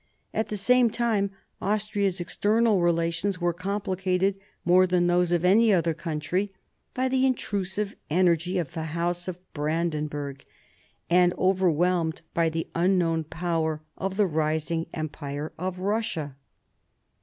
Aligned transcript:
At 0.33 0.47
the 0.47 0.57
same 0.57 0.89
time, 0.89 1.29
Austria's 1.61 2.19
ex 2.19 2.35
ternal 2.35 2.81
relations 2.81 3.39
were 3.39 3.53
complicated 3.53 4.39
more 4.65 4.87
than 4.87 5.05
those 5.05 5.31
of 5.31 5.45
any 5.45 5.71
other 5.71 5.93
country 5.93 6.51
by 6.95 7.07
the 7.07 7.23
intrusive 7.23 7.95
energy 8.09 8.57
of 8.57 8.73
the 8.73 8.97
House 8.97 9.27
of 9.27 9.37
Brandenburg, 9.53 10.43
and 11.07 11.35
overwhelmed 11.37 12.23
by 12.33 12.49
the 12.49 12.67
unknown 12.73 13.25
power 13.25 13.83
of 13.95 14.17
the 14.17 14.25
rising 14.25 14.87
empire 14.91 15.51
of 15.59 15.77
Kussia. 15.77 16.33